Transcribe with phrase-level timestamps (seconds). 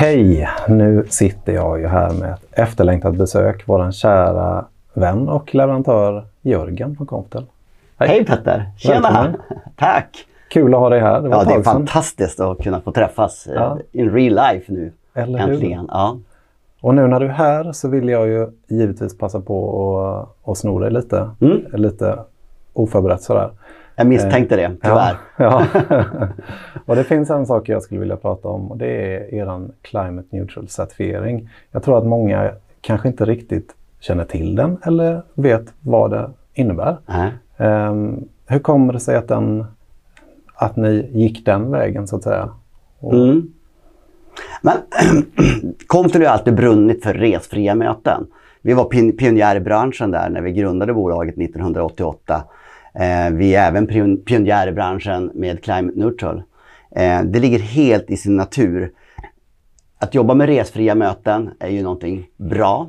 [0.00, 0.48] Hej!
[0.68, 3.62] Nu sitter jag ju här med ett efterlängtat besök.
[3.66, 4.64] Vår kära
[4.94, 7.46] vän och leverantör Jörgen från Comptel.
[7.96, 8.70] Hej, Hej Petter!
[8.78, 9.00] Tjena!
[9.00, 9.36] Välkommen.
[9.76, 10.26] Tack!
[10.50, 11.20] Kul att ha dig här.
[11.20, 13.78] Det, ja, det är fantastiskt att kunna få träffas eh, ja.
[13.92, 14.92] in real life nu.
[15.14, 15.86] Eller Äntligen.
[15.88, 16.18] Ja.
[16.80, 20.00] Och nu när du är här så vill jag ju givetvis passa på
[20.44, 21.30] att, att sno dig lite.
[21.40, 21.66] Mm.
[21.72, 22.18] Lite
[22.72, 23.50] oförberett sådär.
[24.00, 25.16] Jag misstänkte det, tyvärr.
[25.36, 26.06] Ja, ja.
[26.86, 30.28] och det finns en sak jag skulle vilja prata om och det är er Climate
[30.30, 31.48] Neutral certifiering.
[31.70, 36.96] Jag tror att många kanske inte riktigt känner till den eller vet vad det innebär.
[37.56, 39.64] Um, hur kommer det sig att, den,
[40.54, 42.48] att ni gick den vägen så att säga?
[42.98, 43.14] Och...
[43.14, 43.52] Mm.
[44.62, 44.76] Men
[45.86, 48.26] Compton har alltid brunnit för resfria möten.
[48.62, 52.59] Vi var pionjärer i branschen där när vi grundade bolaget 1988 Eh,
[53.32, 53.86] vi är även
[54.24, 56.42] pionjärer i branschen med Climate Neutral.
[56.96, 58.92] Eh, det ligger helt i sin natur.
[59.98, 62.88] Att jobba med resfria möten är ju någonting bra.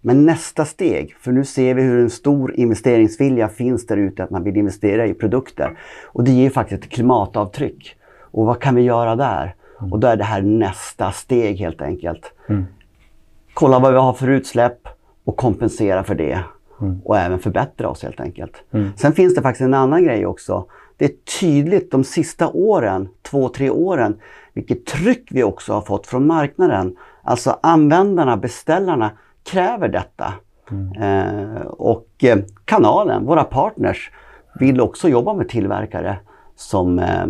[0.00, 4.30] Men nästa steg, för nu ser vi hur en stor investeringsvilja finns där ute att
[4.30, 5.78] man vill investera i produkter.
[6.04, 7.96] Och det ger faktiskt ett klimatavtryck.
[8.30, 9.54] Och vad kan vi göra där?
[9.90, 12.32] Och då är det här nästa steg helt enkelt.
[12.48, 12.64] Mm.
[13.54, 14.88] Kolla vad vi har för utsläpp
[15.24, 16.40] och kompensera för det.
[16.80, 17.00] Mm.
[17.04, 18.52] Och även förbättra oss helt enkelt.
[18.72, 18.90] Mm.
[18.96, 20.64] Sen finns det faktiskt en annan grej också.
[20.96, 24.16] Det är tydligt de sista åren, två, tre åren,
[24.52, 26.96] vilket tryck vi också har fått från marknaden.
[27.22, 29.10] Alltså användarna, beställarna
[29.42, 30.34] kräver detta.
[30.70, 31.02] Mm.
[31.02, 34.10] Eh, och eh, kanalen, våra partners,
[34.60, 36.16] vill också jobba med tillverkare
[36.56, 37.26] som, eh,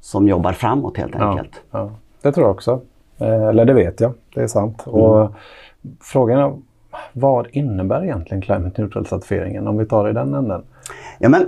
[0.00, 1.62] som jobbar framåt helt enkelt.
[1.70, 1.90] Ja, ja.
[2.22, 2.80] Det tror jag också.
[3.18, 4.82] Eh, eller det vet jag, det är sant.
[4.86, 5.32] Och mm.
[6.00, 6.62] Frågan
[7.12, 10.62] vad innebär egentligen Climate Neutral-certifieringen om vi tar i den änden?
[11.18, 11.46] Ja, men,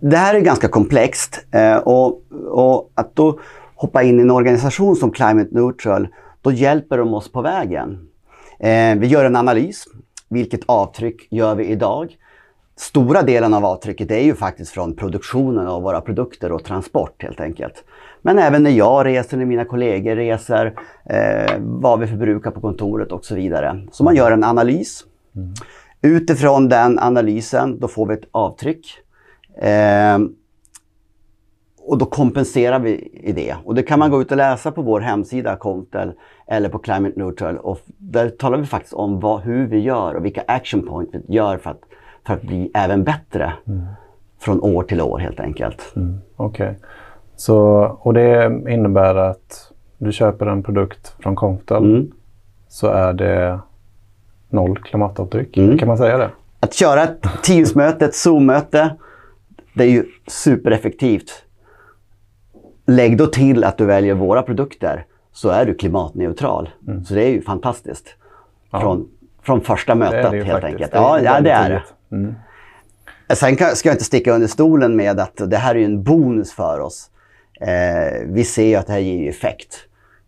[0.00, 3.38] det här är ganska komplext eh, och, och, att då
[3.74, 6.08] hoppa in i en organisation som Climate Neutral,
[6.42, 8.08] då hjälper de oss på vägen.
[8.58, 9.84] Eh, vi gör en analys.
[10.28, 12.16] Vilket avtryck gör vi idag?
[12.78, 17.40] Stora delen av avtrycket är ju faktiskt från produktionen av våra produkter och transport helt
[17.40, 17.84] enkelt.
[18.22, 23.12] Men även när jag reser, när mina kollegor reser, eh, vad vi förbrukar på kontoret
[23.12, 23.86] och så vidare.
[23.92, 25.04] Så man gör en analys.
[25.36, 25.54] Mm.
[26.02, 28.86] Utifrån den analysen då får vi ett avtryck.
[29.62, 30.18] Eh,
[31.86, 33.56] och då kompenserar vi i det.
[33.64, 36.12] Och det kan man gå ut och läsa på vår hemsida Contel
[36.46, 37.58] eller på Climate Neutral.
[37.58, 41.34] Och där talar vi faktiskt om vad, hur vi gör och vilka action points vi
[41.34, 41.80] gör för att,
[42.26, 43.52] för att bli även bättre.
[43.66, 43.86] Mm.
[44.38, 45.92] Från år till år helt enkelt.
[45.96, 46.18] Mm.
[46.36, 46.66] Okej.
[46.66, 46.80] Okay.
[47.36, 47.58] Så,
[48.00, 52.12] och det innebär att du köper en produkt från Comptel mm.
[52.68, 53.60] så är det
[54.48, 55.56] noll klimatavtryck.
[55.56, 55.78] Mm.
[55.78, 56.30] Kan man säga det?
[56.60, 58.96] Att köra ett Teams-möte, ett Zoom-möte,
[59.74, 61.42] det är ju supereffektivt.
[62.86, 66.70] Lägg då till att du väljer våra produkter så är du klimatneutral.
[66.88, 67.04] Mm.
[67.04, 68.14] Så det är ju fantastiskt.
[68.70, 69.08] Från,
[69.42, 70.64] från första mötet helt faktiskt.
[70.64, 70.90] enkelt.
[70.94, 71.82] Ja, ja, det är det.
[72.12, 72.34] Mm.
[73.34, 76.80] Sen ska jag inte sticka under stolen med att det här är en bonus för
[76.80, 77.10] oss.
[77.60, 79.76] Eh, vi ser att det här ger effekt.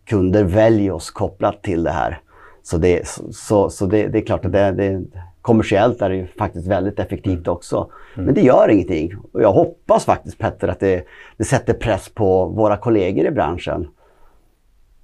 [0.05, 2.21] Kunder väljer oss kopplat till det här.
[2.62, 5.05] Så det, så, så det, det är klart att det, det,
[5.43, 7.53] kommersiellt är det ju faktiskt väldigt effektivt mm.
[7.53, 7.91] också.
[8.15, 8.27] Mm.
[8.27, 9.16] Men det gör ingenting.
[9.33, 11.05] Och jag hoppas faktiskt Petter att det,
[11.37, 13.89] det sätter press på våra kollegor i branschen.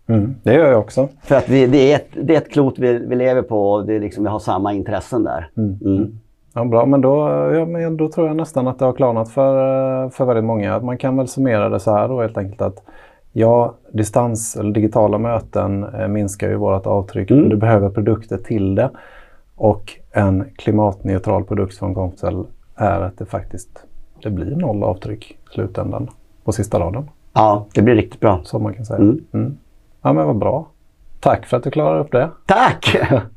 [0.07, 1.09] Mm, det gör jag också.
[1.23, 3.87] För att vi, det, är ett, det är ett klot vi, vi lever på och
[3.87, 5.51] det är liksom, vi har samma intressen där.
[5.57, 6.19] Mm.
[6.57, 10.09] Ja, bra, men då, ja, men då tror jag nästan att det har klarnat för,
[10.09, 10.81] för väldigt många.
[10.81, 12.83] Man kan väl summera det så här då helt enkelt att
[13.33, 17.49] ja, distans eller digitala möten eh, minskar ju vårt avtryck, mm.
[17.49, 18.91] du behöver produkter till det.
[19.57, 23.85] Och en klimatneutral produkt från Comcell är att det faktiskt
[24.23, 26.11] det blir noll avtryck i slutändan
[26.45, 27.11] på sista raden.
[27.33, 28.41] Ja, det blir riktigt bra.
[28.45, 28.99] Så man kan säga.
[28.99, 29.25] Mm.
[29.33, 29.59] Mm.
[30.03, 30.67] Ja, men vad bra.
[31.21, 32.31] Tack för att du klarade upp det.
[32.47, 32.97] Tack!